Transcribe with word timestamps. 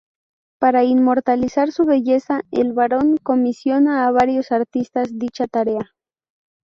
Para 0.59 0.83
inmortalizar 0.83 1.71
su 1.71 1.85
belleza 1.85 2.41
el 2.49 2.73
Barón 2.73 3.17
comisiona 3.17 4.07
a 4.07 4.11
varios 4.11 4.51
artistas 4.51 5.09
dicha 5.19 5.45
tarea. 5.45 5.91